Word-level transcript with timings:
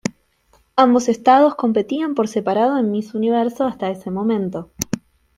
Ambos 0.75 1.09
estados 1.09 1.53
competían 1.53 2.15
por 2.15 2.27
separado 2.27 2.79
en 2.79 2.89
Miss 2.89 3.13
Universo 3.13 3.65
hasta 3.65 3.91
ese 3.91 4.09
momento. 4.09 4.71